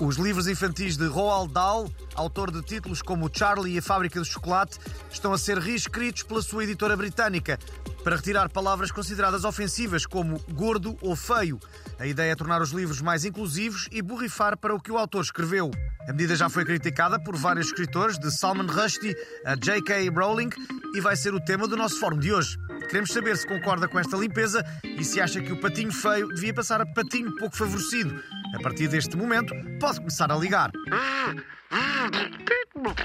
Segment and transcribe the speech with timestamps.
[0.00, 4.26] Os livros infantis de Roald Dahl, autor de títulos como Charlie e a Fábrica de
[4.26, 4.76] Chocolate,
[5.08, 7.58] estão a ser reescritos pela sua editora britânica
[8.04, 11.58] para retirar palavras consideradas ofensivas como gordo ou feio.
[11.98, 15.22] A ideia é tornar os livros mais inclusivos e borrifar para o que o autor
[15.22, 15.70] escreveu.
[16.06, 20.10] A medida já foi criticada por vários escritores, de Salman Rushdie a J.K.
[20.10, 20.50] Rowling,
[20.94, 22.58] e vai ser o tema do nosso fórum de hoje.
[22.88, 26.52] Queremos saber se concorda com esta limpeza e se acha que o patinho feio devia
[26.52, 28.22] passar a patinho pouco favorecido.
[28.54, 30.70] A partir deste momento, pode começar a ligar.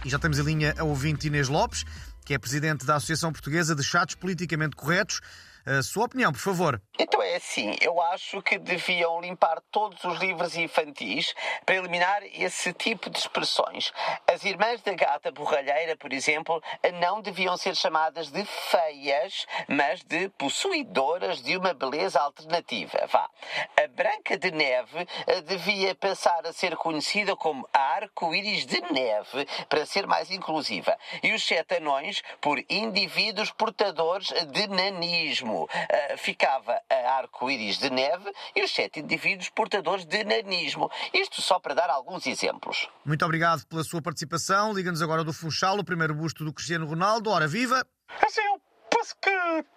[0.03, 1.85] E já temos em linha a ouvinte Inês Lopes,
[2.25, 5.21] que é presidente da Associação Portuguesa de Chatos Politicamente Corretos.
[5.69, 6.81] A sua opinião, por favor.
[6.97, 12.73] Então é assim, eu acho que deviam limpar todos os livros infantis para eliminar esse
[12.73, 13.93] tipo de expressões.
[14.27, 16.59] As irmãs da gata borralheira, por exemplo,
[16.99, 23.05] não deviam ser chamadas de feias, mas de possuidoras de uma beleza alternativa.
[23.07, 23.29] Vá.
[23.77, 29.85] A Branca de Neve eh, devia passar a ser conhecida como arco-íris de neve para
[29.85, 30.97] ser mais inclusiva.
[31.21, 35.58] E os sete anões por indivíduos portadores de nanismo.
[35.63, 40.89] Uh, ficava a arco-íris de neve e os sete indivíduos portadores de nanismo.
[41.13, 42.87] Isto só para dar alguns exemplos.
[43.05, 44.73] Muito obrigado pela sua participação.
[44.73, 47.29] Liga-nos agora do Funchal, o primeiro busto do Cristiano Ronaldo.
[47.29, 47.85] Ora, viva!
[48.25, 49.31] Assim, eu penso que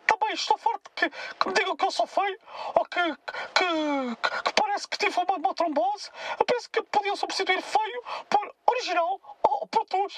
[0.06, 2.39] também estou forte que, que me digam que eu sou feio
[2.74, 3.00] ou que,
[3.55, 6.11] que, que parece que tive uma, uma trombose.
[6.39, 9.20] Eu penso que podiam substituir feio por original
[9.93, 10.09] ou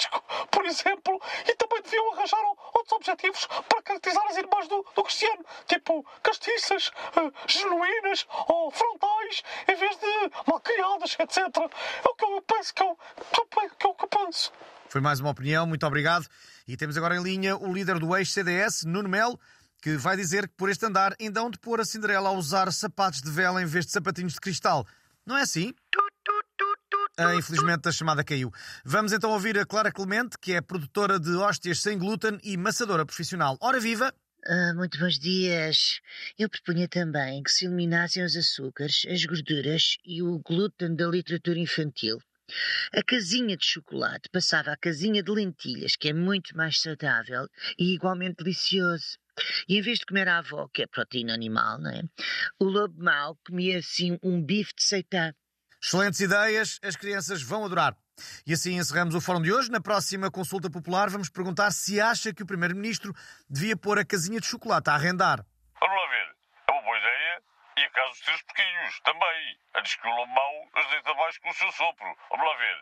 [0.50, 2.40] por exemplo, e também deviam arranjar
[2.74, 9.42] outros objetivos para caracterizar as irmãs do, do Cristiano, tipo castiças, uh, genuínas ou frontais,
[9.68, 11.38] em vez de malcriadas, etc.
[11.38, 12.98] É o que eu penso que eu,
[13.32, 14.52] que eu, que eu penso.
[14.88, 16.26] Foi mais uma opinião, muito obrigado.
[16.68, 19.38] E temos agora em linha o líder do ex-CDS, Nuno Melo,
[19.82, 22.72] que vai dizer que por este andar ainda hão de pôr a Cinderela a usar
[22.72, 24.86] sapatos de vela em vez de sapatinhos de cristal.
[25.26, 25.74] Não é assim?
[25.96, 26.03] Ah,
[27.36, 28.50] infelizmente a chamada caiu.
[28.84, 33.06] Vamos então ouvir a Clara Clemente, que é produtora de hóstias sem glúten e maçadora
[33.06, 33.56] profissional.
[33.60, 34.12] Ora viva!
[34.46, 36.00] Ah, muito bons dias.
[36.38, 41.58] Eu propunha também que se eliminassem os açúcares, as gorduras e o glúten da literatura
[41.58, 42.18] infantil.
[42.92, 47.48] A casinha de chocolate passava à casinha de lentilhas, que é muito mais saudável
[47.78, 49.18] e igualmente delicioso.
[49.66, 52.02] E em vez de comer a avó, que é proteína animal, não é?
[52.60, 55.34] O lobo mau comia assim um bife de seitã.
[55.84, 57.94] Excelentes ideias, as crianças vão adorar.
[58.46, 59.70] E assim encerramos o fórum de hoje.
[59.70, 63.12] Na próxima consulta popular vamos perguntar se acha que o Primeiro-Ministro
[63.50, 65.44] devia pôr a casinha de chocolate a arrendar.
[65.78, 66.36] Vamos lá ver.
[66.68, 67.42] É uma boa ideia.
[67.76, 69.58] E a casa dos três pequenos também.
[69.76, 72.16] Antes que o mau as deita abaixo com o seu sopro.
[72.30, 72.76] Vamos lá ver.